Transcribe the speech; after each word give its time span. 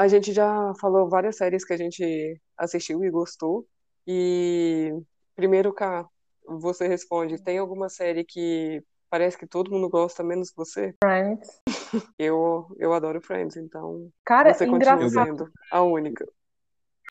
A 0.00 0.06
gente 0.06 0.32
já 0.32 0.72
falou 0.80 1.08
várias 1.08 1.36
séries 1.36 1.64
que 1.64 1.72
a 1.72 1.76
gente 1.76 2.40
assistiu 2.56 3.04
e 3.04 3.10
gostou. 3.10 3.66
E 4.06 4.92
primeiro, 5.34 5.72
Cá, 5.72 6.06
você 6.46 6.86
responde: 6.86 7.42
tem 7.42 7.58
alguma 7.58 7.88
série 7.88 8.24
que 8.24 8.80
parece 9.10 9.36
que 9.36 9.46
todo 9.46 9.70
mundo 9.72 9.88
gosta, 9.88 10.22
menos 10.22 10.52
você? 10.54 10.94
Friends. 11.02 11.62
Eu, 12.18 12.66
eu 12.80 12.92
adoro 12.92 13.20
Friends, 13.20 13.56
então 13.56 14.10
Cara, 14.24 14.52
você 14.52 14.66
continua 14.66 15.06
engraçado. 15.06 15.26
sendo 15.26 15.52
a 15.70 15.82
única. 15.82 16.26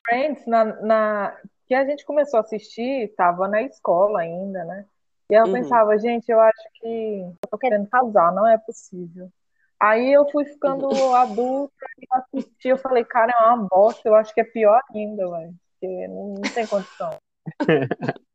Friends, 0.06 0.46
na, 0.46 0.64
na... 0.82 1.36
que 1.66 1.74
a 1.74 1.84
gente 1.86 2.04
começou 2.04 2.38
a 2.38 2.42
assistir, 2.42 3.14
tava 3.16 3.48
na 3.48 3.62
escola 3.62 4.20
ainda, 4.20 4.64
né? 4.64 4.84
E 5.30 5.34
eu 5.34 5.46
Uhum. 5.46 5.52
pensava, 5.52 5.98
gente, 5.98 6.28
eu 6.30 6.38
acho 6.40 6.62
que 6.74 7.20
eu 7.42 7.48
tô 7.50 7.56
querendo 7.56 7.88
casar, 7.88 8.32
não 8.34 8.46
é 8.46 8.58
possível. 8.58 9.30
Aí 9.80 10.12
eu 10.12 10.28
fui 10.30 10.44
ficando 10.44 10.88
adulta 11.14 11.72
e 12.00 12.06
assisti, 12.10 12.68
eu 12.68 12.78
falei, 12.78 13.04
cara, 13.04 13.32
é 13.32 13.44
uma 13.44 13.68
bosta, 13.68 14.08
eu 14.08 14.14
acho 14.14 14.34
que 14.34 14.40
é 14.40 14.44
pior 14.44 14.80
ainda, 14.94 15.28
velho. 15.30 15.54
Porque 15.80 16.08
não, 16.08 16.34
não 16.34 16.42
tem 16.42 16.66
condição. 16.66 17.10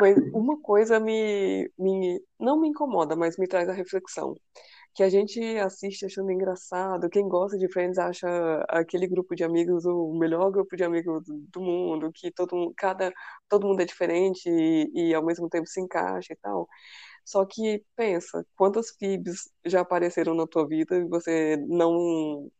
Mas 0.00 0.16
uma 0.32 0.60
coisa 0.60 0.98
me, 0.98 1.70
me 1.78 2.20
não 2.38 2.60
me 2.60 2.68
incomoda, 2.68 3.14
mas 3.14 3.36
me 3.38 3.46
traz 3.46 3.68
a 3.68 3.72
reflexão. 3.72 4.34
Que 4.94 5.02
a 5.04 5.08
gente 5.08 5.40
assiste 5.58 6.06
achando 6.06 6.32
engraçado, 6.32 7.08
quem 7.08 7.28
gosta 7.28 7.56
de 7.56 7.70
Friends 7.72 7.98
acha 7.98 8.26
aquele 8.68 9.06
grupo 9.06 9.36
de 9.36 9.44
amigos 9.44 9.84
o 9.84 10.12
melhor 10.18 10.50
grupo 10.50 10.76
de 10.76 10.82
amigos 10.82 11.22
do 11.24 11.34
do 11.52 11.60
mundo, 11.60 12.10
que 12.12 12.32
todo, 12.32 12.56
mundo- 12.56 12.74
cada, 12.76 13.12
todo 13.48 13.66
mundo 13.68 13.80
é 13.82 13.84
diferente 13.84 14.48
e, 14.50 15.10
e 15.10 15.14
ao 15.14 15.24
mesmo 15.24 15.48
tempo 15.48 15.66
se 15.68 15.80
encaixa 15.80 16.32
e 16.32 16.36
tal. 16.36 16.66
Só 17.28 17.44
que 17.44 17.84
pensa, 17.96 18.46
quantas 18.56 18.90
Phoebes 18.98 19.50
já 19.66 19.80
apareceram 19.82 20.34
na 20.34 20.46
tua 20.46 20.66
vida 20.66 20.96
e 20.96 21.04
você 21.08 21.56
não 21.68 22.50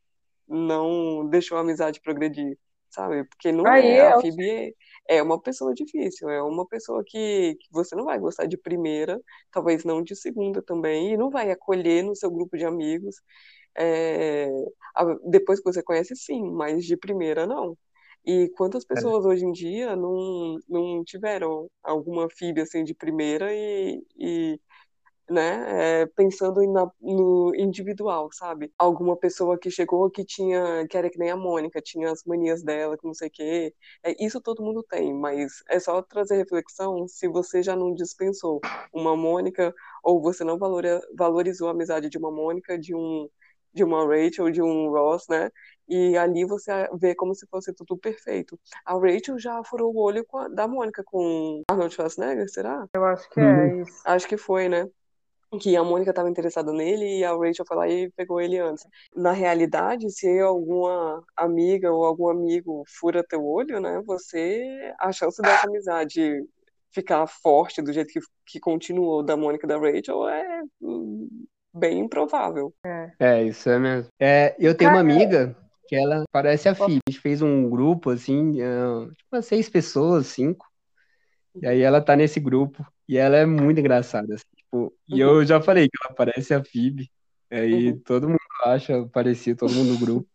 não 0.48 1.28
deixou 1.30 1.58
a 1.58 1.62
amizade 1.62 2.00
progredir, 2.02 2.58
sabe? 2.90 3.24
Porque 3.24 3.52
não 3.52 3.66
Aí 3.66 3.98
é, 3.98 4.08
a 4.08 4.12
eu 4.12 4.20
Phoebe 4.20 4.74
é, 5.08 5.16
é 5.18 5.22
uma 5.22 5.40
pessoa 5.40 5.74
difícil, 5.74 6.28
é 6.30 6.42
uma 6.42 6.66
pessoa 6.68 7.02
que, 7.06 7.56
que 7.60 7.68
você 7.72 7.96
não 7.96 8.04
vai 8.04 8.18
gostar 8.18 8.46
de 8.46 8.58
primeira, 8.58 9.20
talvez 9.52 9.84
não 9.84 10.02
de 10.02 10.16
segunda 10.16 10.62
também, 10.62 11.12
e 11.14 11.16
não 11.16 11.30
vai 11.30 11.50
acolher 11.50 12.02
no 12.04 12.16
seu 12.16 12.30
grupo 12.30 12.56
de 12.58 12.64
amigos. 12.66 13.16
é, 13.78 14.48
depois 15.30 15.60
que 15.60 15.64
você 15.72 15.82
conhece, 15.82 16.14
sim, 16.16 16.42
mas 16.52 16.84
de 16.84 16.96
primeira 16.96 17.46
não. 17.46 17.76
E 18.24 18.48
quantas 18.50 18.84
É. 18.94 19.00
pessoas 19.00 19.24
hoje 19.24 19.44
em 19.44 19.52
dia 19.52 19.96
não, 19.96 20.58
não 20.68 21.04
tiveram 21.04 21.68
alguma 21.82 22.28
Phoebe 22.30 22.60
assim 22.62 22.84
de 22.84 22.94
primeira 22.94 23.52
e, 23.54 24.02
e 24.16 24.60
né, 25.30 26.02
é, 26.02 26.06
pensando 26.06 26.62
na- 26.72 26.90
no 27.00 27.52
individual, 27.54 28.30
sabe? 28.32 28.72
Alguma 28.78 29.16
pessoa 29.16 29.58
que 29.58 29.70
chegou 29.70 30.10
que 30.10 30.24
tinha, 30.24 30.86
que 30.88 30.96
era 30.96 31.10
que 31.10 31.18
nem 31.18 31.30
a 31.30 31.36
Mônica, 31.36 31.82
tinha 31.82 32.10
as 32.10 32.24
manias 32.24 32.62
dela, 32.62 32.96
que 32.96 33.06
não 33.06 33.12
sei 33.14 33.28
o 33.28 33.30
quê. 33.30 33.74
É, 34.02 34.14
isso 34.24 34.40
todo 34.40 34.62
mundo 34.62 34.82
tem, 34.82 35.12
mas 35.14 35.62
é 35.68 35.78
só 35.80 36.00
trazer 36.02 36.36
reflexão 36.38 37.06
se 37.08 37.28
você 37.28 37.62
já 37.62 37.76
não 37.76 37.94
dispensou 37.94 38.64
uma 38.92 39.14
Mônica 39.16 39.74
ou 40.02 40.20
você 40.22 40.44
não 40.44 40.58
valorizou 41.16 41.68
a 41.68 41.72
amizade 41.72 42.08
de 42.08 42.16
uma 42.18 42.30
Mônica, 42.30 42.78
de 42.78 42.94
um 42.94 43.28
de 43.78 43.84
uma 43.84 44.04
Rachel, 44.04 44.50
de 44.50 44.60
um 44.60 44.90
Ross, 44.90 45.24
né? 45.28 45.50
E 45.88 46.16
ali 46.18 46.44
você 46.44 46.70
vê 47.00 47.14
como 47.14 47.34
se 47.34 47.46
fosse 47.46 47.72
tudo 47.72 47.96
perfeito. 47.96 48.58
A 48.84 48.94
Rachel 48.94 49.38
já 49.38 49.62
furou 49.64 49.94
o 49.94 50.00
olho 50.02 50.24
com 50.26 50.36
a- 50.38 50.48
da 50.48 50.66
Mônica 50.66 51.02
com 51.04 51.62
Arnold 51.70 51.94
Schwarzenegger, 51.94 52.48
será? 52.50 52.86
Eu 52.92 53.04
acho 53.04 53.30
que 53.30 53.40
Uhum. 53.40 53.46
é 53.46 53.82
isso. 53.82 54.02
Acho 54.04 54.26
que 54.28 54.36
foi, 54.36 54.68
né? 54.68 54.86
Que 55.60 55.76
a 55.76 55.82
Mônica 55.84 56.10
estava 56.10 56.28
interessada 56.28 56.72
nele 56.72 57.20
e 57.20 57.24
a 57.24 57.30
Rachel 57.34 57.64
foi 57.66 57.76
lá 57.76 57.88
e 57.88 58.10
pegou 58.10 58.40
ele 58.40 58.58
antes. 58.58 58.84
Na 59.16 59.32
realidade, 59.32 60.10
se 60.10 60.38
alguma 60.40 61.24
amiga 61.36 61.90
ou 61.90 62.04
algum 62.04 62.28
amigo 62.28 62.82
fura 62.86 63.24
teu 63.26 63.42
olho, 63.46 63.80
né? 63.80 64.02
Você. 64.04 64.92
A 64.98 65.10
chance 65.12 65.40
dessa 65.40 65.66
amizade 65.66 66.44
ficar 66.90 67.26
forte 67.26 67.80
do 67.80 67.92
jeito 67.92 68.12
que, 68.12 68.20
que 68.46 68.60
continuou 68.60 69.22
da 69.22 69.36
Mônica 69.36 69.64
e 69.64 69.68
da 69.68 69.78
Rachel 69.78 70.28
é 70.28 70.62
hum, 70.82 71.28
bem 71.78 72.00
improvável. 72.00 72.72
É, 73.18 73.42
isso 73.44 73.68
é 73.68 73.78
mesmo. 73.78 74.08
É, 74.18 74.54
eu 74.58 74.76
tenho 74.76 74.90
uma 74.90 75.02
Cara, 75.02 75.12
amiga 75.12 75.56
que 75.88 75.96
ela 75.96 76.24
parece 76.30 76.68
a 76.68 76.74
Phoebe. 76.74 77.00
A 77.06 77.10
gente 77.10 77.20
fez 77.20 77.42
um 77.42 77.68
grupo, 77.68 78.10
assim, 78.10 78.60
ah, 78.62 79.08
tipo 79.16 79.42
seis 79.42 79.68
pessoas, 79.68 80.26
cinco. 80.26 80.66
E 81.60 81.66
aí 81.66 81.80
ela 81.80 82.00
tá 82.00 82.14
nesse 82.14 82.38
grupo. 82.38 82.84
E 83.08 83.16
ela 83.16 83.36
é 83.36 83.46
muito 83.46 83.80
engraçada, 83.80 84.34
assim, 84.34 84.44
tipo, 84.56 84.94
e 85.08 85.18
eu 85.18 85.44
já 85.46 85.60
falei 85.62 85.88
que 85.88 85.96
ela 86.04 86.14
parece 86.14 86.52
a 86.54 86.62
Phoebe. 86.62 87.10
Aí 87.50 87.92
Uhum. 87.92 87.98
todo 88.00 88.28
mundo 88.28 88.38
acha 88.64 89.06
parecia, 89.08 89.56
todo 89.56 89.72
mundo 89.74 89.92
no 89.94 89.98
grupo. 89.98 90.28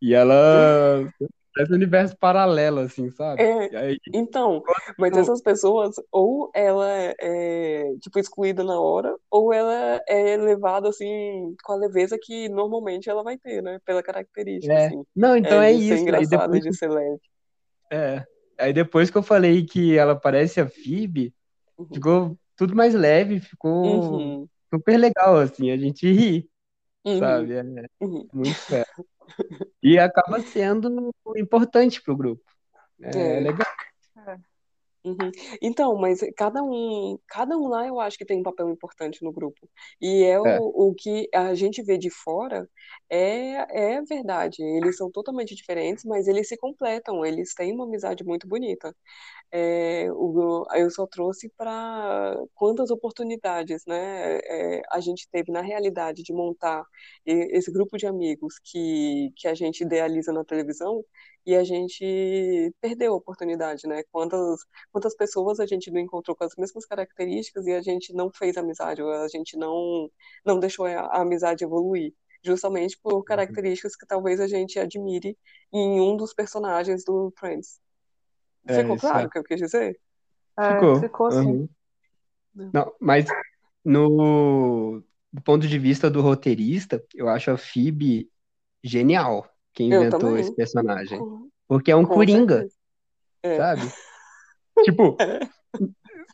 E 0.00 0.14
ela 0.14 1.08
parece 1.54 1.72
um 1.72 1.76
universo 1.76 2.16
paralelo, 2.18 2.80
assim, 2.80 3.10
sabe? 3.10 3.42
É, 3.42 3.76
aí, 3.78 3.98
então, 4.12 4.62
mas 4.98 5.16
essas 5.16 5.40
pessoas, 5.42 5.94
ou 6.10 6.50
ela 6.54 6.88
é, 7.20 7.94
tipo, 8.00 8.18
excluída 8.18 8.62
na 8.62 8.78
hora, 8.80 9.16
ou 9.30 9.52
ela 9.52 10.00
é 10.06 10.36
levada, 10.36 10.88
assim, 10.88 11.54
com 11.64 11.72
a 11.72 11.76
leveza 11.76 12.18
que 12.20 12.48
normalmente 12.48 13.08
ela 13.08 13.22
vai 13.22 13.38
ter, 13.38 13.62
né? 13.62 13.78
Pela 13.84 14.02
característica, 14.02 14.74
é. 14.74 14.86
assim, 14.86 15.02
Não, 15.16 15.36
então 15.36 15.60
é, 15.62 15.72
é 15.72 15.72
ser 15.72 15.80
isso. 15.80 15.94
Aí 15.94 16.00
engraçada, 16.02 16.48
depois 16.48 16.62
de 16.64 16.76
ser 16.76 16.88
leve. 16.90 17.20
É. 17.90 18.24
Aí 18.58 18.72
depois 18.72 19.10
que 19.10 19.18
eu 19.18 19.22
falei 19.22 19.64
que 19.64 19.96
ela 19.96 20.14
parece 20.18 20.60
a 20.60 20.68
Phoebe, 20.68 21.34
Uhum. 21.78 21.88
ficou 21.94 22.38
tudo 22.56 22.76
mais 22.76 22.94
leve, 22.94 23.40
ficou 23.40 23.86
Uhum, 23.86 24.48
super 24.72 24.98
legal, 24.98 25.38
assim, 25.38 25.70
a 25.70 25.76
gente 25.76 26.06
ri, 26.10 26.48
uhum, 27.04 27.18
sabe? 27.18 27.54
É 27.54 27.62
uhum. 28.00 28.28
muito 28.32 28.60
fé. 28.66 28.84
E 29.82 29.98
acaba 29.98 30.40
sendo 30.40 31.12
importante 31.36 32.00
pro 32.02 32.16
grupo. 32.16 32.44
É 33.00 33.38
É. 33.38 33.40
legal. 33.40 33.66
Uhum. 35.04 35.32
Então, 35.60 35.96
mas 35.96 36.20
cada 36.36 36.62
um, 36.62 37.18
cada 37.26 37.58
um 37.58 37.66
lá 37.66 37.84
eu 37.88 37.98
acho 37.98 38.16
que 38.16 38.24
tem 38.24 38.38
um 38.38 38.42
papel 38.44 38.70
importante 38.70 39.24
no 39.24 39.32
grupo. 39.32 39.68
E 40.00 40.22
é 40.22 40.40
o, 40.40 40.44
É. 40.46 40.62
o 40.90 40.94
que 40.94 41.28
a 41.34 41.54
gente 41.56 41.82
vê 41.82 41.98
de 41.98 42.08
fora 42.08 42.68
é, 43.10 43.96
é 43.96 44.02
verdade. 44.02 44.62
Eles 44.62 44.96
são 44.96 45.10
totalmente 45.10 45.56
diferentes, 45.56 46.04
mas 46.04 46.28
eles 46.28 46.46
se 46.46 46.56
completam. 46.56 47.24
Eles 47.26 47.52
têm 47.52 47.72
uma 47.74 47.84
amizade 47.84 48.22
muito 48.24 48.46
bonita. 48.46 48.94
É, 49.52 50.08
o, 50.12 50.64
eu 50.74 50.90
só 50.90 51.06
trouxe 51.06 51.50
para 51.56 52.36
quantas 52.54 52.90
oportunidades, 52.90 53.82
né, 53.86 54.38
é, 54.44 54.82
a 54.92 55.00
gente 55.00 55.28
teve 55.30 55.52
na 55.52 55.62
realidade 55.62 56.22
de 56.22 56.32
montar 56.32 56.84
esse 57.26 57.70
grupo 57.72 57.96
de 57.98 58.06
amigos 58.06 58.54
que, 58.64 59.30
que 59.36 59.48
a 59.48 59.54
gente 59.54 59.82
idealiza 59.82 60.32
na 60.32 60.44
televisão 60.44 61.04
e 61.44 61.54
a 61.56 61.64
gente 61.64 62.72
perdeu 62.80 63.12
a 63.12 63.16
oportunidade, 63.16 63.86
né? 63.86 64.02
Quantas, 64.10 64.60
quantas 64.90 65.16
pessoas 65.16 65.58
a 65.58 65.66
gente 65.66 65.90
não 65.90 66.00
encontrou 66.00 66.36
com 66.36 66.44
as 66.44 66.54
mesmas 66.56 66.86
características 66.86 67.66
e 67.66 67.72
a 67.72 67.82
gente 67.82 68.12
não 68.14 68.30
fez 68.30 68.56
amizade, 68.56 69.02
ou 69.02 69.10
a 69.10 69.28
gente 69.28 69.56
não, 69.56 70.08
não 70.44 70.58
deixou 70.58 70.86
a, 70.86 71.20
amizade 71.20 71.64
evoluir. 71.64 72.14
Justamente 72.44 72.98
por 73.00 73.22
características 73.22 73.94
que 73.94 74.04
talvez 74.04 74.40
a 74.40 74.48
gente 74.48 74.76
admire 74.78 75.38
em 75.72 76.00
um 76.00 76.16
dos 76.16 76.34
personagens 76.34 77.04
do 77.04 77.32
Friends. 77.38 77.80
É, 78.66 78.80
Ficou 78.80 78.96
isso 78.96 79.06
é. 79.06 79.10
claro 79.10 79.26
o 79.26 79.30
que 79.30 79.38
eu 79.38 79.44
quis 79.44 79.60
dizer? 79.60 80.00
É, 80.58 80.74
Ficou. 80.74 81.00
ficou 81.00 81.26
assim. 81.26 81.68
Uhum. 82.54 82.70
Não, 82.72 82.92
mas 83.00 83.26
no 83.84 85.02
do 85.32 85.40
ponto 85.40 85.66
de 85.66 85.78
vista 85.78 86.10
do 86.10 86.20
roteirista, 86.20 87.02
eu 87.14 87.28
acho 87.28 87.50
a 87.50 87.56
Phoebe 87.56 88.30
genial, 88.84 89.48
quem 89.74 89.90
Eu 89.92 90.02
inventou 90.04 90.36
esse 90.38 90.54
personagem. 90.54 91.18
Porque 91.68 91.90
é 91.90 91.96
um 91.96 92.04
com 92.04 92.14
coringa. 92.14 92.66
É. 93.42 93.56
sabe? 93.56 93.82
Tipo, 94.84 95.16
É. 95.20 95.40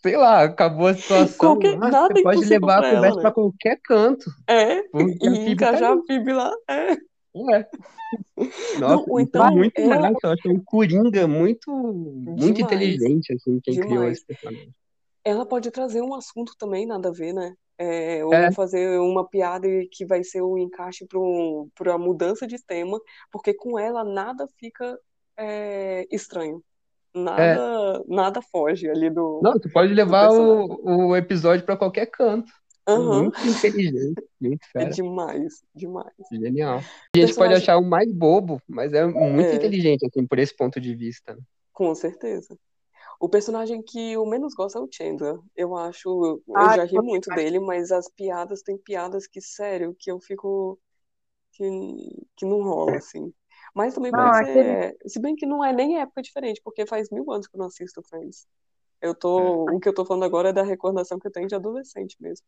sei 0.01 0.17
lá, 0.17 0.45
acabou 0.45 0.87
a 0.89 0.95
situação. 0.95 1.37
Qualquer, 1.39 1.75
Ah, 1.75 1.91
nada 1.91 2.15
você 2.15 2.21
é 2.21 2.23
pode 2.23 2.45
levar 2.45 2.85
a 2.85 2.95
conversa 2.95 3.17
né? 3.17 3.23
pra 3.23 3.33
qualquer 3.33 3.81
canto, 3.83 4.31
É, 4.47 4.79
e 4.95 5.51
encaixar 5.51 5.93
a 5.93 6.03
Phoebe 6.07 6.33
lá. 6.33 6.53
É. 6.69 6.93
É. 6.93 7.69
Não, 8.79 8.89
Nossa, 8.89 9.03
isso 9.05 9.19
é 9.19 9.23
então 9.23 9.51
muito 9.55 9.81
ela. 9.81 10.01
massa. 10.01 10.19
Eu 10.25 10.31
acho 10.31 10.43
que 10.43 10.49
é 10.49 10.53
um 10.53 10.61
coringa 10.65 11.27
muito, 11.29 11.71
muito 11.71 12.37
Demais, 12.55 12.59
inteligente, 12.61 13.33
assim, 13.33 13.61
quem 13.63 13.75
criou 13.75 13.89
demais. 13.89 14.19
esse 14.19 14.27
personagem. 14.27 14.71
Ela 15.29 15.47
pode 15.47 15.71
trazer 15.71 16.03
um 16.03 16.15
assunto 16.15 16.55
também, 16.59 16.87
nada 16.87 17.09
a 17.09 17.13
ver, 17.13 17.33
né? 17.33 17.55
É, 17.79 18.25
É, 18.31 18.39
ou 18.39 18.51
fazer 18.53 18.99
uma 19.01 19.29
piada 19.29 19.69
que 19.93 20.05
vai 20.07 20.25
ser 20.25 20.43
o 20.43 20.59
encaixe 20.59 21.07
para 21.77 21.95
a 21.95 21.99
mudança 21.99 22.47
de 22.47 22.63
tema, 22.65 23.01
porque 23.31 23.55
com 23.55 23.79
ela 23.79 24.05
nada 24.05 24.47
fica 24.59 24.99
é, 25.37 26.07
estranho. 26.11 26.63
é. 27.39 27.57
Nada, 27.57 28.03
nada 28.09 28.43
foge 28.43 28.89
ali 28.91 29.11
do, 29.11 29.49
Não, 29.51 29.59
tu 29.59 29.71
pode 29.71 29.95
levar 29.95 30.31
o, 30.31 31.09
o 31.11 31.17
episódio 31.17 31.65
pra 31.65 31.77
qualquer 31.77 32.07
canto. 32.07 32.51
É 32.93 32.99
Aham, 32.99 32.99
muito 32.99 33.47
inteligente, 33.47 34.21
muito 34.41 34.67
é 34.77 34.85
fera, 34.85 34.87
demais, 34.87 35.63
demais. 35.75 36.15
genial. 36.31 36.81
A 37.15 37.19
gente 37.19 37.35
pode 37.35 37.55
achar 37.55 37.79
o 37.79 37.85
mais 37.85 38.13
bobo, 38.13 38.61
mas 38.69 38.93
é 38.93 39.07
muito 39.07 39.55
É, 39.55 39.57
inteligente, 39.57 40.07
assim, 40.07 40.27
por 40.27 40.39
esse 40.39 40.55
ponto 40.57 40.81
de 40.81 40.95
vista. 40.95 41.37
com 41.73 41.95
certeza. 41.95 42.59
O 43.21 43.29
personagem 43.29 43.83
que 43.83 44.13
eu 44.13 44.25
menos 44.27 44.55
gosto 44.55 44.79
é 44.79 44.81
o 44.81 44.89
Chandler. 44.91 45.39
Eu 45.57 45.77
acho, 45.77 46.43
eu 46.47 46.55
Ai, 46.57 46.77
já 46.77 46.85
ri 46.85 47.01
muito 47.01 47.29
dele, 47.35 47.59
mas 47.59 47.91
as 47.91 48.09
piadas, 48.11 48.63
tem 48.63 48.79
piadas 48.79 49.27
que, 49.27 49.41
sério, 49.41 49.95
que 49.99 50.11
eu 50.11 50.21
fico. 50.21 50.79
que, 51.53 51.65
que 52.37 52.47
não 52.47 52.63
rola, 52.63 52.97
assim. 52.99 53.33
Mas 53.75 53.95
também 53.95 54.13
Não, 54.13 54.21
pode 54.21 54.37
ser. 54.37 54.45
aquele- 54.51 54.99
Se 55.09 55.21
bem 55.21 55.35
que 55.35 55.47
não 55.47 55.65
é 55.65 55.73
nem 55.73 56.01
época 56.01 56.23
diferente, 56.23 56.61
porque 56.65 56.87
faz 56.87 57.11
mil 57.11 57.31
anos 57.31 57.47
que 57.49 57.57
eu 57.57 57.59
não 57.59 57.67
assisto 57.67 58.03
Friends. 58.03 58.47
Eu 59.01 59.15
tô. 59.15 59.65
O 59.77 59.81
que 59.81 59.89
eu 59.89 59.95
tô 59.95 60.05
falando 60.05 60.25
agora 60.25 60.51
é 60.51 60.53
da 60.53 60.63
recordação 60.63 61.19
que 61.19 61.27
eu 61.27 61.33
tenho 61.33 61.49
de 61.49 61.55
adolescente 61.55 62.17
mesmo. 62.21 62.45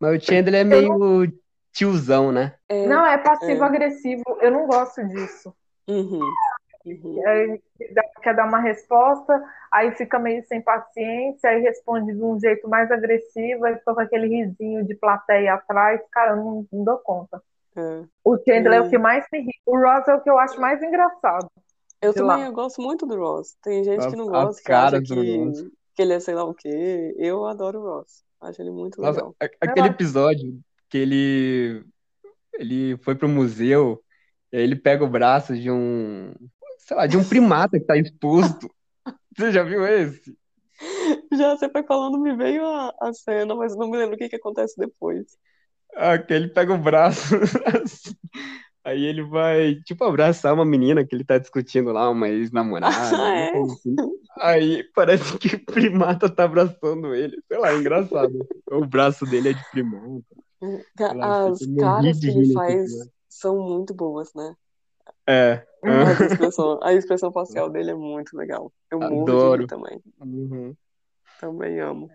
Mas 0.00 0.22
o 0.22 0.26
Chandler 0.26 0.60
é 0.60 0.64
meio 0.64 1.32
tiozão, 1.72 2.32
né? 2.32 2.56
É. 2.68 2.86
Não, 2.88 3.04
é 3.06 3.18
passivo-agressivo. 3.18 4.22
Eu 4.40 4.50
não 4.50 4.66
gosto 4.66 5.06
disso. 5.06 5.54
Uhum. 5.88 6.20
Uhum. 6.84 7.22
Aí 7.28 7.60
quer 8.22 8.34
dar 8.34 8.46
uma 8.46 8.58
resposta, 8.60 9.42
aí 9.70 9.92
fica 9.96 10.18
meio 10.18 10.42
sem 10.46 10.62
paciência, 10.62 11.50
aí 11.50 11.60
responde 11.60 12.14
de 12.14 12.22
um 12.22 12.38
jeito 12.40 12.68
mais 12.68 12.90
agressivo, 12.90 13.64
aí 13.66 13.76
fica 13.76 13.94
com 13.94 14.00
aquele 14.00 14.26
risinho 14.28 14.84
de 14.86 14.94
plateia 14.94 15.54
atrás. 15.54 16.00
Cara, 16.10 16.32
eu 16.32 16.36
não, 16.36 16.66
não 16.72 16.84
dou 16.84 16.98
conta. 16.98 17.42
É. 17.76 18.04
O 18.24 18.36
Chandler 18.38 18.72
é 18.74 18.80
o 18.80 18.84
Hum. 18.86 18.90
que 18.90 18.98
mais 18.98 19.24
me 19.32 19.40
ri. 19.40 19.52
O 19.66 19.78
Ross 19.78 20.08
é 20.08 20.14
o 20.14 20.20
que 20.20 20.30
eu 20.30 20.38
acho 20.38 20.60
mais 20.60 20.82
engraçado. 20.82 21.48
Eu 22.02 22.12
Sei 22.14 22.22
também 22.22 22.42
lá. 22.44 22.46
eu 22.48 22.52
gosto 22.52 22.80
muito 22.80 23.06
do 23.06 23.16
Ross. 23.16 23.54
Tem 23.62 23.84
gente 23.84 24.00
que 24.08 24.14
A- 24.14 24.16
não 24.16 24.34
a 24.34 24.44
gosta, 24.46 24.62
que 24.62 24.66
cara 24.66 24.96
acha 24.98 25.14
do 25.14 25.20
que, 25.22 25.36
Ross. 25.38 25.64
que 25.94 26.02
ele 26.02 26.12
é 26.14 26.20
sei 26.20 26.34
lá 26.34 26.44
o 26.44 26.54
quê. 26.54 27.14
Eu 27.18 27.44
adoro 27.44 27.78
o 27.80 27.82
Ross. 27.82 28.24
Acho 28.40 28.62
ele 28.62 28.70
muito 28.70 29.00
Nossa, 29.02 29.18
legal. 29.18 29.36
a- 29.38 29.44
aquele 29.60 29.86
lá. 29.88 29.92
episódio 29.92 30.58
que 30.88 30.96
ele 30.96 31.84
ele 32.54 32.96
foi 32.98 33.14
pro 33.14 33.28
museu 33.28 34.02
e 34.52 34.56
aí 34.56 34.62
ele 34.62 34.76
pega 34.76 35.04
o 35.04 35.08
braço 35.08 35.54
de 35.56 35.70
um, 35.70 36.32
sei 36.90 36.96
lá, 36.96 37.06
de 37.06 37.16
um 37.16 37.22
primata 37.22 37.78
que 37.78 37.86
tá 37.86 37.96
exposto. 37.96 38.68
Você 39.38 39.52
já 39.52 39.62
viu 39.62 39.86
esse? 39.86 40.36
Já 41.32 41.56
você 41.56 41.68
foi 41.68 41.84
falando, 41.84 42.18
me 42.18 42.34
veio 42.34 42.66
a, 42.66 42.92
a 43.00 43.12
cena, 43.12 43.54
mas 43.54 43.76
não 43.76 43.88
me 43.88 43.96
lembro 43.96 44.16
o 44.16 44.18
que, 44.18 44.28
que 44.28 44.36
acontece 44.36 44.74
depois. 44.76 45.38
Ah, 45.94 46.18
que 46.18 46.32
ele 46.32 46.48
pega 46.48 46.72
o 46.72 46.78
braço 46.78 47.36
assim, 47.82 48.14
aí 48.82 49.04
ele 49.04 49.22
vai, 49.22 49.74
tipo, 49.84 50.02
abraçar 50.02 50.52
uma 50.52 50.64
menina 50.64 51.04
que 51.04 51.14
ele 51.14 51.22
tá 51.24 51.38
discutindo 51.38 51.92
lá, 51.92 52.10
uma 52.10 52.28
ex-namorada, 52.28 52.90
Ah, 53.22 53.36
é? 53.36 53.52
assim. 53.62 53.94
Aí 54.38 54.84
parece 54.94 55.38
que 55.38 55.56
o 55.56 55.64
primata 55.64 56.28
tá 56.28 56.44
abraçando 56.44 57.14
ele. 57.14 57.36
Sei 57.46 57.58
lá, 57.58 57.72
é 57.72 57.76
engraçado. 57.76 58.48
O 58.70 58.84
braço 58.84 59.24
dele 59.26 59.50
é 59.50 59.52
de 59.52 59.70
primata. 59.70 60.24
Lá, 61.14 61.48
As 61.48 61.60
caras 61.78 62.18
que 62.18 62.26
ele 62.26 62.52
faz 62.52 62.90
são 63.28 63.58
muito 63.58 63.94
boas, 63.94 64.32
né? 64.34 64.54
É. 65.26 65.69
As 65.82 66.20
expressão, 66.20 66.80
a 66.82 66.92
expressão 66.92 67.32
facial 67.32 67.70
dele 67.70 67.92
é 67.92 67.94
muito 67.94 68.36
legal. 68.36 68.72
Eu 68.90 69.00
morro 69.00 69.24
de 69.24 69.32
rir 69.32 69.36
Adoro. 69.36 69.66
também. 69.66 70.02
Uhum. 70.20 70.76
Também 71.40 71.80
amo. 71.80 72.10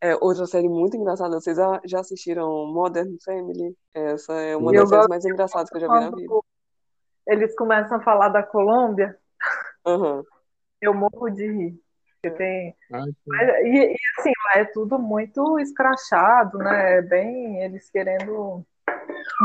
É, 0.00 0.16
outra 0.16 0.46
série 0.46 0.68
muito 0.68 0.96
engraçada. 0.96 1.40
Vocês 1.40 1.56
já, 1.56 1.80
já 1.84 2.00
assistiram 2.00 2.66
Modern 2.66 3.16
Family? 3.24 3.76
Essa 3.94 4.32
é 4.32 4.56
uma 4.56 4.74
Eu 4.74 4.80
das 4.80 4.88
séries 4.88 5.08
mais 5.08 5.24
engraçadas 5.24 5.70
que 5.70 5.76
eu 5.76 5.80
já 5.80 5.86
vi 5.86 5.94
na 5.94 6.10
vida. 6.10 6.34
Eles 7.26 7.54
começam 7.54 7.98
a 7.98 8.02
falar 8.02 8.30
da 8.30 8.42
Colômbia, 8.42 9.16
Aham. 9.86 10.24
eu 10.80 10.92
morro 10.92 11.30
de 11.30 11.46
rir. 11.46 11.80
Porque 12.20 12.36
tem... 12.36 12.76
Ah, 12.92 13.04
e, 13.62 13.92
e, 13.92 13.96
assim, 14.18 14.32
lá 14.46 14.60
é 14.60 14.64
tudo 14.64 14.98
muito 14.98 15.58
escrachado, 15.60 16.58
né? 16.58 16.98
É 16.98 17.02
bem 17.02 17.62
eles 17.62 17.88
querendo. 17.90 18.66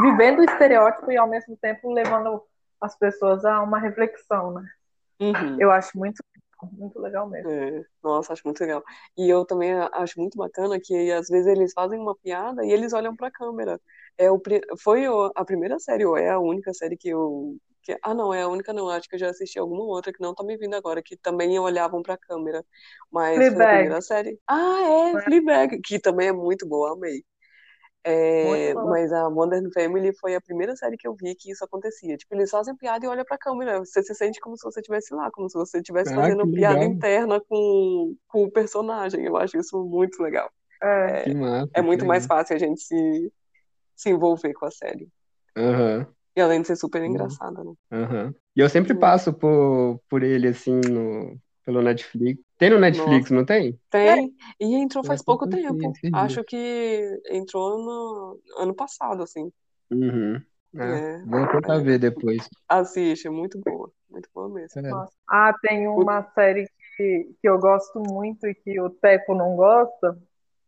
vivendo 0.01 0.39
o 0.39 0.43
estereótipo 0.43 1.11
e 1.11 1.17
ao 1.17 1.27
mesmo 1.27 1.55
tempo 1.57 1.91
levando 1.91 2.43
as 2.81 2.97
pessoas 2.97 3.43
a 3.45 3.61
uma 3.61 3.79
reflexão, 3.79 4.53
né? 4.53 4.67
Uhum. 5.19 5.59
Eu 5.59 5.71
acho 5.71 5.97
muito, 5.97 6.23
muito 6.73 6.99
legal 6.99 7.27
mesmo. 7.27 7.49
É, 7.49 7.83
nossa, 8.03 8.33
acho 8.33 8.43
muito 8.45 8.61
legal. 8.61 8.83
E 9.17 9.29
eu 9.29 9.45
também 9.45 9.73
acho 9.73 10.19
muito 10.19 10.37
bacana 10.37 10.79
que 10.79 11.11
às 11.11 11.27
vezes 11.27 11.47
eles 11.47 11.73
fazem 11.73 11.99
uma 11.99 12.15
piada 12.15 12.65
e 12.65 12.71
eles 12.71 12.93
olham 12.93 13.15
pra 13.15 13.31
câmera. 13.31 13.79
É 14.17 14.31
o, 14.31 14.41
foi 14.79 15.05
a 15.35 15.45
primeira 15.45 15.79
série, 15.79 16.05
ou 16.05 16.17
é 16.17 16.29
a 16.29 16.39
única 16.39 16.73
série 16.73 16.97
que 16.97 17.09
eu. 17.09 17.57
Que, 17.83 17.97
ah, 18.03 18.13
não, 18.13 18.33
é 18.33 18.41
a 18.41 18.47
única 18.47 18.73
não. 18.73 18.89
Acho 18.89 19.07
que 19.07 19.15
eu 19.15 19.19
já 19.19 19.29
assisti 19.29 19.57
alguma 19.57 19.83
outra 19.83 20.11
que 20.11 20.21
não 20.21 20.35
tá 20.35 20.43
me 20.43 20.57
vindo 20.57 20.75
agora, 20.75 21.01
que 21.01 21.15
também 21.15 21.57
olhavam 21.57 22.01
pra 22.01 22.17
câmera. 22.17 22.63
Mas 23.11 23.37
foi 23.37 23.45
a 23.47 23.51
Fleabag. 23.51 23.69
primeira 23.69 24.01
série. 24.01 24.39
Ah, 24.47 24.81
é, 25.15 25.21
Fleabag, 25.21 25.81
que 25.81 25.99
também 25.99 26.27
é 26.29 26.33
muito 26.33 26.67
boa, 26.67 26.93
amei. 26.93 27.23
É, 28.09 28.73
mas 28.73 29.11
a 29.11 29.29
Modern 29.29 29.69
Family 29.73 30.13
foi 30.17 30.33
a 30.35 30.39
primeira 30.41 30.75
série 30.77 30.95
que 30.95 31.05
eu 31.07 31.13
vi 31.13 31.35
que 31.35 31.51
isso 31.51 31.63
acontecia. 31.65 32.15
Tipo, 32.15 32.35
eles 32.35 32.49
fazem 32.49 32.75
piada 32.75 33.05
e 33.05 33.09
olham 33.09 33.25
pra 33.25 33.37
câmera. 33.37 33.79
Você 33.79 34.01
se 34.01 34.15
sente 34.15 34.39
como 34.39 34.55
se 34.57 34.63
você 34.63 34.79
estivesse 34.79 35.13
lá, 35.13 35.29
como 35.31 35.49
se 35.49 35.57
você 35.57 35.79
estivesse 35.79 36.13
Ah, 36.13 36.15
fazendo 36.15 36.47
piada 36.47 36.79
legal. 36.79 36.91
interna 36.93 37.41
com, 37.49 38.15
com 38.27 38.43
o 38.45 38.51
personagem. 38.51 39.25
Eu 39.25 39.35
acho 39.35 39.57
isso 39.57 39.83
muito 39.83 40.23
legal. 40.23 40.49
É, 40.81 41.23
Que 41.23 41.33
massa, 41.33 41.69
É 41.73 41.81
muito 41.81 42.05
mais 42.05 42.25
fácil 42.25 42.55
a 42.55 42.59
gente 42.59 42.81
se, 42.81 43.33
se 43.95 44.09
envolver 44.09 44.53
com 44.53 44.65
a 44.65 44.71
série. 44.71 45.09
Aham, 45.57 46.07
E 46.35 46.41
além 46.41 46.61
de 46.61 46.67
ser 46.67 46.75
super 46.77 47.01
Uhum. 47.01 47.09
engraçada, 47.09 47.63
né? 47.63 47.73
aham. 47.91 48.33
E 48.55 48.59
eu 48.61 48.69
sempre 48.69 48.93
Uhum. 48.93 48.99
passo 48.99 49.33
por, 49.33 49.99
por 50.09 50.23
ele, 50.23 50.47
assim, 50.47 50.71
no, 50.71 51.37
pelo 51.65 51.81
Netflix. 51.81 52.41
Tem 52.57 52.69
no 52.69 52.79
Netflix, 52.79 53.29
não 53.29 53.45
tem? 53.45 53.79
Tem, 53.89 54.33
e 54.59 54.75
entrou 54.75 55.03
faz 55.03 55.23
pouco 55.23 55.47
tempo. 55.47 55.93
Acho 56.13 56.43
que 56.43 57.21
entrou 57.29 57.77
no 57.77 58.39
ano 58.57 58.73
passado, 58.73 59.23
assim. 59.23 59.51
Uhum. 59.91 60.41
Ah, 60.75 60.97
É, 60.97 61.23
vou 61.23 61.47
tentar 61.47 61.75
é. 61.75 61.79
ver 61.79 61.99
depois. 61.99 62.49
Assiste, 62.67 63.27
é 63.27 63.29
muito 63.29 63.59
boa. 63.59 63.91
Muito 64.09 64.29
boa 64.33 64.49
mesmo. 64.49 64.85
É. 64.85 64.89
nossa. 64.89 65.13
Ah, 65.29 65.53
tem 65.61 65.87
uma 65.87 66.23
série 66.33 66.67
que, 66.95 67.29
que 67.41 67.47
eu 67.47 67.59
gosto 67.59 67.99
muito 67.99 68.47
e 68.47 68.55
que 68.55 68.79
o 68.79 68.89
Teco 68.89 69.35
não 69.35 69.55
gosta, 69.55 70.17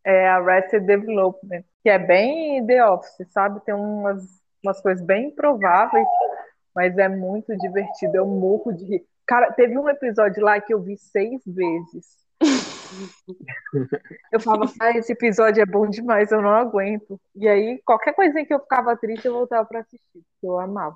é 0.03 0.27
a 0.27 0.38
Arrested 0.38 0.85
Development, 0.85 1.63
que 1.83 1.89
é 1.89 1.97
bem 1.97 2.65
The 2.65 2.85
Office, 2.88 3.27
sabe? 3.31 3.59
Tem 3.65 3.74
umas, 3.74 4.24
umas 4.63 4.81
coisas 4.81 5.03
bem 5.06 5.30
improváveis, 5.30 6.07
mas 6.75 6.97
é 6.97 7.09
muito 7.09 7.56
divertido. 7.57 8.15
Eu 8.15 8.27
morro 8.27 8.71
de 8.71 8.85
rir. 8.85 9.06
Cara, 9.29 9.51
teve 9.51 9.77
um 9.77 9.87
episódio 9.87 10.43
lá 10.43 10.59
que 10.59 10.73
eu 10.73 10.81
vi 10.81 10.97
seis 10.97 11.39
vezes. 11.45 12.17
Eu 14.33 14.39
falava, 14.39 14.71
ah, 14.81 14.97
esse 14.97 15.11
episódio 15.11 15.61
é 15.61 15.65
bom 15.67 15.87
demais, 15.87 16.31
eu 16.31 16.41
não 16.41 16.49
aguento. 16.49 17.21
E 17.35 17.47
aí, 17.47 17.79
qualquer 17.85 18.15
coisinha 18.15 18.43
que 18.43 18.51
eu 18.51 18.59
ficava 18.59 18.97
triste, 18.97 19.27
eu 19.27 19.33
voltava 19.33 19.67
pra 19.67 19.81
assistir, 19.81 20.01
porque 20.13 20.47
eu 20.47 20.57
amava. 20.57 20.95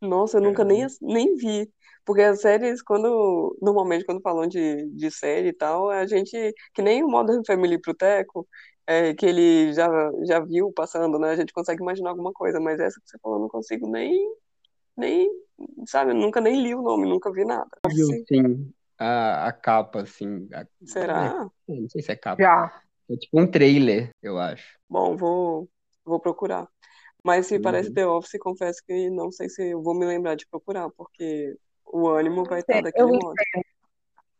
Nossa, 0.00 0.38
eu 0.38 0.40
nunca 0.40 0.62
É. 0.62 0.64
nem, 0.64 0.86
nem 1.02 1.36
vi. 1.36 1.70
Porque 2.06 2.22
as 2.22 2.40
séries, 2.40 2.82
quando. 2.82 3.54
Normalmente, 3.60 4.06
quando 4.06 4.22
falam 4.22 4.46
de, 4.46 4.86
de 4.92 5.10
série 5.10 5.48
e 5.48 5.52
tal, 5.52 5.90
a 5.90 6.06
gente. 6.06 6.54
Que 6.72 6.80
nem 6.80 7.04
o 7.04 7.08
Modern 7.08 7.42
Family 7.46 7.78
pro 7.78 7.92
Teco, 7.92 8.48
é, 8.86 9.12
que 9.12 9.26
ele 9.26 9.74
já, 9.74 9.86
já 10.24 10.40
viu 10.40 10.72
passando, 10.72 11.18
né? 11.18 11.32
A 11.32 11.36
gente 11.36 11.52
consegue 11.52 11.82
imaginar 11.82 12.08
alguma 12.08 12.32
coisa, 12.32 12.58
mas 12.58 12.80
essa 12.80 12.98
que 12.98 13.10
você 13.10 13.18
falou, 13.22 13.36
eu 13.36 13.42
não 13.42 13.48
consigo 13.48 13.86
nem. 13.86 14.14
Nem. 14.96 15.28
Sabe, 15.86 16.10
eu 16.10 16.14
nunca 16.14 16.40
nem 16.40 16.62
li 16.62 16.74
o 16.74 16.82
nome, 16.82 17.06
nunca 17.06 17.30
vi 17.30 17.44
nada. 17.44 17.68
Viu, 17.88 18.08
sim, 18.26 18.72
a, 18.98 19.46
a 19.48 19.52
capa, 19.52 20.02
assim. 20.02 20.48
a- 20.52 20.66
Será? 20.84 21.48
É, 21.68 21.80
não 21.80 21.88
sei 21.88 22.02
se 22.02 22.12
é 22.12 22.16
capa. 22.16 22.42
Já. 22.42 22.82
É 23.10 23.16
tipo 23.16 23.38
um 23.40 23.46
trailer, 23.50 24.10
eu 24.22 24.38
acho. 24.38 24.78
Bom, 24.88 25.16
vou, 25.16 25.68
vou 26.04 26.18
procurar. 26.18 26.68
Mas 27.22 27.46
se 27.46 27.58
parece 27.58 27.88
Uhum. 27.88 27.94
The 27.94 28.06
Office, 28.06 28.38
confesso 28.38 28.82
que 28.86 29.08
não 29.10 29.30
sei 29.30 29.48
se 29.48 29.70
eu 29.70 29.82
vou 29.82 29.94
me 29.94 30.04
lembrar 30.04 30.34
de 30.34 30.46
procurar, 30.46 30.90
porque 30.90 31.56
o 31.86 32.08
ânimo 32.08 32.44
vai 32.44 32.60
estar 32.60 32.76
Eu 32.76 32.82
daquele 32.82 33.08
entendo. 33.08 33.22
modo. 33.24 33.34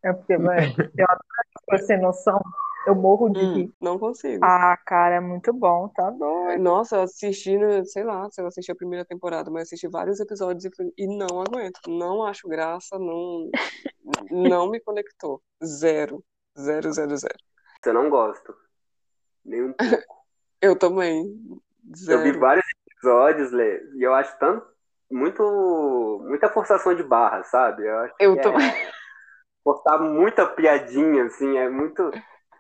É 0.03 0.13
porque, 0.13 0.37
velho, 0.37 0.93
eu 0.99 1.07
adoro 1.09 1.87
sem 1.87 1.99
noção. 2.01 2.41
Eu 2.87 2.95
morro 2.95 3.29
de 3.31 3.41
Hum, 3.41 3.59
rir. 3.59 3.75
não 3.81 3.99
consigo. 3.99 4.45
Ah, 4.45 4.77
cara, 4.87 5.17
é 5.17 5.21
muito 5.21 5.53
bom, 5.53 5.89
tá 5.89 6.11
doido. 6.11 6.63
Nossa, 6.63 6.97
eu 6.97 7.03
assisti, 7.03 7.57
no- 7.57 7.85
sei 7.87 8.05
lá, 8.05 8.29
se 8.31 8.41
eu 8.41 8.47
assisti 8.47 8.71
a 8.71 8.77
primeira 8.77 9.05
temporada, 9.05 9.51
mas 9.51 9.65
assisti 9.65 9.89
vários 9.89 10.21
episódios 10.21 10.65
e, 10.65 10.71
e 11.05 11.07
não 11.07 11.41
aguento. 11.41 11.81
Não 11.89 12.25
acho 12.25 12.49
graça, 12.49 12.99
não, 12.99 13.51
não 14.31 14.71
me 14.71 14.81
conectou. 14.81 15.43
Zero. 15.65 16.25
Zero, 16.59 16.93
zero, 16.93 17.17
zero. 17.17 17.39
Eu 17.87 17.95
não 17.95 18.11
gosto. 18.11 18.55
Nem 19.45 19.63
um 19.65 19.73
pouco. 19.73 20.17
Eu 20.61 20.79
também. 20.79 21.61
Eu 22.09 22.23
vi 22.23 22.33
Zero. 22.33 22.39
vários 22.39 22.65
episódios, 22.89 23.51
Lê, 23.53 23.83
e 23.97 24.03
eu 24.03 24.15
acho 24.15 24.39
tanto, 24.39 24.67
muito, 25.11 25.43
muita 26.27 26.49
forçação 26.49 26.95
de 26.95 27.03
barra, 27.03 27.43
sabe? 27.45 27.87
Eu 27.87 27.99
acho 28.01 28.15
Eu 28.19 28.33
que 28.33 28.39
também. 28.41 28.71
é 28.71 28.93
forçar 29.63 30.01
muita 30.01 30.47
piadinha, 30.47 31.25
assim, 31.27 31.57
é 31.59 31.69
muito. 31.69 32.11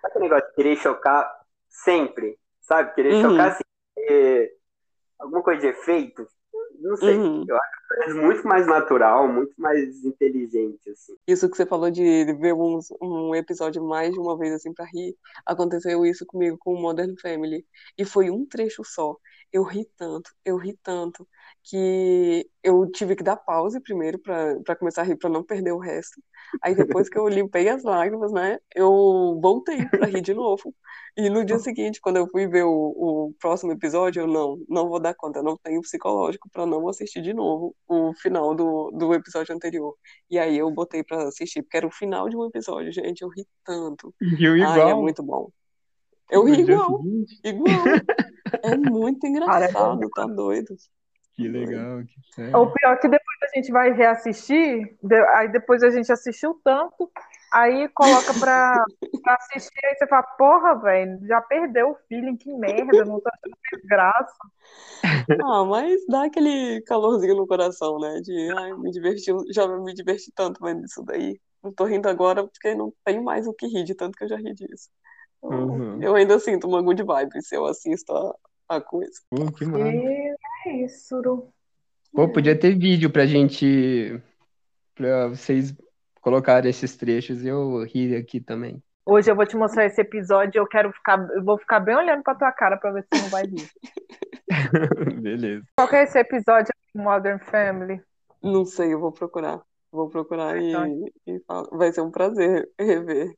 Sabe 0.04 0.06
aquele 0.08 0.24
negócio 0.24 0.48
de 0.48 0.54
querer 0.54 0.76
chocar 0.76 1.40
sempre, 1.68 2.38
sabe? 2.60 2.94
Querer 2.94 3.14
Uhum. 3.14 3.20
chocar 3.22 3.48
assim, 3.52 3.62
ter 3.96 4.52
alguma 5.18 5.42
coisa 5.42 5.60
de 5.62 5.66
efeito. 5.68 6.26
Não 6.80 6.96
sei. 6.96 7.16
Uhum. 7.16 7.44
Eu 7.48 7.56
acho 7.56 7.70
que 8.04 8.10
é 8.10 8.14
muito 8.14 8.46
mais 8.46 8.66
natural, 8.66 9.26
muito 9.28 9.54
mais 9.56 10.04
inteligente, 10.04 10.90
assim. 10.90 11.16
Isso 11.26 11.48
que 11.48 11.56
você 11.56 11.64
falou 11.64 11.90
de 11.90 12.02
ver 12.34 12.52
uns- 12.52 12.92
um 13.00 13.34
episódio 13.34 13.82
mais 13.82 14.12
de 14.12 14.18
uma 14.20 14.36
vez 14.36 14.52
assim 14.52 14.74
pra 14.74 14.84
rir, 14.84 15.16
aconteceu 15.46 16.04
isso 16.04 16.26
comigo 16.26 16.58
com 16.58 16.74
o 16.74 16.80
Modern 16.80 17.14
Family. 17.20 17.64
E 17.96 18.04
foi 18.04 18.30
um 18.30 18.44
trecho 18.46 18.84
só. 18.84 19.16
Eu 19.52 19.62
ri 19.62 19.88
tanto, 19.96 20.30
eu 20.44 20.56
ri 20.56 20.76
tanto. 20.82 21.26
Que 21.64 22.46
eu 22.62 22.86
tive 22.90 23.16
que 23.16 23.22
dar 23.22 23.36
pause 23.36 23.80
primeiro 23.80 24.18
para 24.18 24.76
começar 24.76 25.00
a 25.00 25.04
rir, 25.04 25.16
para 25.16 25.30
não 25.30 25.42
perder 25.42 25.72
o 25.72 25.78
resto. 25.78 26.22
Aí 26.62 26.74
depois 26.74 27.08
que 27.08 27.18
eu 27.18 27.26
limpei 27.26 27.68
as 27.68 27.82
lágrimas, 27.82 28.32
né, 28.32 28.58
eu 28.74 29.38
voltei 29.40 29.86
para 29.88 30.06
rir 30.06 30.20
de 30.20 30.34
novo. 30.34 30.74
E 31.16 31.30
no 31.30 31.44
dia 31.44 31.58
seguinte, 31.58 32.00
quando 32.02 32.16
eu 32.16 32.28
fui 32.28 32.46
ver 32.46 32.64
o, 32.64 32.70
o 32.70 33.34
próximo 33.40 33.72
episódio, 33.72 34.22
eu 34.22 34.26
não, 34.26 34.62
não 34.68 34.88
vou 34.88 35.00
dar 35.00 35.14
conta, 35.14 35.38
eu 35.38 35.42
não 35.42 35.56
tenho 35.56 35.80
psicológico 35.80 36.50
para 36.50 36.66
não 36.66 36.86
assistir 36.86 37.22
de 37.22 37.32
novo 37.32 37.74
o 37.88 38.12
final 38.14 38.54
do, 38.54 38.90
do 38.90 39.14
episódio 39.14 39.54
anterior. 39.54 39.94
E 40.30 40.38
aí 40.38 40.58
eu 40.58 40.70
botei 40.70 41.02
para 41.02 41.28
assistir, 41.28 41.62
porque 41.62 41.78
era 41.78 41.86
o 41.86 41.90
final 41.90 42.28
de 42.28 42.36
um 42.36 42.44
episódio, 42.44 42.92
gente, 42.92 43.22
eu 43.22 43.28
ri 43.28 43.46
tanto. 43.64 44.14
Riu 44.20 44.56
igual. 44.56 44.72
Ai, 44.72 44.90
é 44.90 44.94
muito 44.94 45.22
bom. 45.22 45.48
Eu 46.30 46.44
ri 46.44 46.60
igual, 46.60 47.00
igual. 47.42 47.84
É 48.62 48.76
muito 48.76 49.26
engraçado, 49.26 50.08
tá 50.10 50.26
doido. 50.26 50.76
Que 51.36 51.48
legal. 51.48 52.02
Que 52.04 52.42
o 52.56 52.70
pior 52.70 52.92
é 52.92 52.96
que 52.96 53.08
depois 53.08 53.38
a 53.42 53.56
gente 53.56 53.72
vai 53.72 53.92
reassistir, 53.92 54.96
aí 55.34 55.48
depois 55.50 55.82
a 55.82 55.90
gente 55.90 56.12
assistiu 56.12 56.60
tanto, 56.62 57.10
aí 57.52 57.88
coloca 57.88 58.32
pra, 58.38 58.84
pra 59.22 59.36
assistir, 59.40 59.84
aí 59.84 59.96
você 59.96 60.06
fala, 60.06 60.22
porra, 60.22 60.74
velho, 60.80 61.26
já 61.26 61.40
perdeu 61.40 61.90
o 61.90 61.96
feeling, 62.08 62.36
que 62.36 62.52
merda, 62.52 63.04
não 63.04 63.20
tô 63.20 63.28
achando 63.28 63.88
graça. 63.88 64.34
Ah, 65.42 65.64
mas 65.64 66.00
dá 66.08 66.24
aquele 66.24 66.80
calorzinho 66.82 67.36
no 67.36 67.46
coração, 67.46 67.98
né? 67.98 68.20
De, 68.20 68.54
ai, 68.56 68.72
me 68.74 68.90
diverti, 68.90 69.32
já 69.50 69.66
me 69.66 69.92
diverti 69.92 70.30
tanto 70.34 70.62
vendo 70.62 70.84
isso 70.84 71.02
daí. 71.02 71.38
Não 71.62 71.72
tô 71.72 71.84
rindo 71.84 72.08
agora 72.08 72.44
porque 72.44 72.74
não 72.74 72.92
tem 73.04 73.22
mais 73.22 73.46
o 73.46 73.54
que 73.54 73.66
rir, 73.66 73.84
de 73.84 73.94
tanto 73.94 74.16
que 74.16 74.24
eu 74.24 74.28
já 74.28 74.36
ri 74.36 74.54
disso. 74.54 74.88
Uhum. 75.42 76.02
Eu 76.02 76.14
ainda 76.14 76.38
sinto 76.38 76.68
uma 76.68 76.80
good 76.80 77.02
vibe 77.02 77.42
se 77.42 77.56
eu 77.56 77.66
assisto 77.66 78.12
a, 78.12 78.34
a 78.76 78.80
coisa. 78.80 79.12
Que 79.56 79.64
massa. 79.66 80.23
É 80.66 80.84
isso, 80.84 81.16
Uru. 81.16 81.48
Pô, 82.12 82.28
podia 82.28 82.58
ter 82.58 82.78
vídeo 82.78 83.10
pra 83.10 83.26
gente. 83.26 84.20
pra 84.94 85.28
vocês 85.28 85.74
colocarem 86.20 86.70
esses 86.70 86.96
trechos 86.96 87.42
e 87.44 87.48
eu 87.48 87.84
rir 87.84 88.16
aqui 88.16 88.40
também. 88.40 88.82
Hoje 89.06 89.30
eu 89.30 89.36
vou 89.36 89.44
te 89.44 89.56
mostrar 89.56 89.84
esse 89.84 90.00
episódio 90.00 90.58
e 90.58 90.60
eu 90.60 90.66
quero 90.66 90.90
ficar. 90.92 91.18
Eu 91.32 91.44
vou 91.44 91.58
ficar 91.58 91.80
bem 91.80 91.94
olhando 91.94 92.22
pra 92.22 92.34
tua 92.34 92.52
cara 92.52 92.76
pra 92.78 92.92
ver 92.92 93.02
se 93.02 93.08
você 93.12 93.22
não 93.22 93.30
vai 93.30 93.44
rir. 93.44 93.68
Beleza. 95.20 95.64
Qual 95.76 95.88
que 95.88 95.96
é 95.96 96.04
esse 96.04 96.18
episódio 96.18 96.72
de 96.94 97.02
Modern 97.02 97.38
Family? 97.38 98.00
Não 98.42 98.64
sei, 98.64 98.94
eu 98.94 99.00
vou 99.00 99.12
procurar. 99.12 99.60
Vou 99.92 100.08
procurar 100.08 100.56
e, 100.56 100.72
e 101.26 101.42
vai 101.72 101.92
ser 101.92 102.00
um 102.00 102.10
prazer 102.10 102.68
rever. 102.78 103.34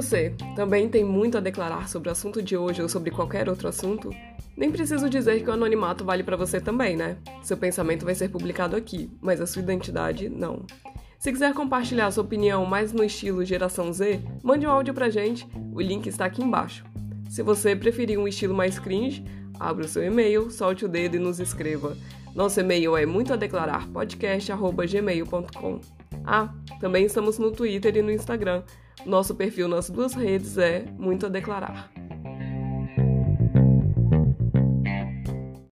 Você 0.00 0.32
também 0.54 0.88
tem 0.88 1.02
muito 1.02 1.36
a 1.36 1.40
declarar 1.40 1.88
sobre 1.88 2.08
o 2.08 2.12
assunto 2.12 2.40
de 2.40 2.56
hoje 2.56 2.80
ou 2.80 2.88
sobre 2.88 3.10
qualquer 3.10 3.48
outro 3.48 3.66
assunto? 3.66 4.14
Nem 4.56 4.70
preciso 4.70 5.10
dizer 5.10 5.42
que 5.42 5.50
o 5.50 5.52
anonimato 5.52 6.04
vale 6.04 6.22
para 6.22 6.36
você 6.36 6.60
também, 6.60 6.96
né? 6.96 7.16
Seu 7.42 7.56
pensamento 7.56 8.04
vai 8.04 8.14
ser 8.14 8.28
publicado 8.28 8.76
aqui, 8.76 9.10
mas 9.20 9.40
a 9.40 9.46
sua 9.46 9.60
identidade 9.60 10.28
não. 10.28 10.64
Se 11.18 11.32
quiser 11.32 11.52
compartilhar 11.52 12.12
sua 12.12 12.22
opinião 12.22 12.64
mais 12.64 12.92
no 12.92 13.02
estilo 13.02 13.44
geração 13.44 13.92
Z, 13.92 14.20
mande 14.40 14.68
um 14.68 14.70
áudio 14.70 14.94
pra 14.94 15.10
gente, 15.10 15.48
o 15.74 15.80
link 15.80 16.06
está 16.06 16.26
aqui 16.26 16.44
embaixo. 16.44 16.84
Se 17.28 17.42
você 17.42 17.74
preferir 17.74 18.20
um 18.20 18.28
estilo 18.28 18.54
mais 18.54 18.78
cringe, 18.78 19.24
abra 19.58 19.84
o 19.84 19.88
seu 19.88 20.04
e-mail, 20.04 20.48
solte 20.48 20.84
o 20.84 20.88
dedo 20.88 21.16
e 21.16 21.18
nos 21.18 21.40
escreva. 21.40 21.96
Nosso 22.36 22.60
e-mail 22.60 22.96
é 22.96 23.04
muitoadeclarar.podcast@gmail.com. 23.04 25.80
Ah, 26.24 26.54
também 26.78 27.04
estamos 27.04 27.36
no 27.36 27.50
Twitter 27.50 27.96
e 27.96 28.02
no 28.02 28.12
Instagram. 28.12 28.62
Nosso 29.06 29.34
perfil 29.34 29.68
nas 29.68 29.88
duas 29.90 30.14
redes 30.14 30.58
é 30.58 30.84
Muito 30.98 31.26
a 31.26 31.28
Declarar. 31.28 31.90